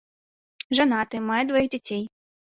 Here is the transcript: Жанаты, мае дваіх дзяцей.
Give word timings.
Жанаты, 0.79 1.21
мае 1.27 1.39
дваіх 1.51 1.71
дзяцей. 1.77 2.03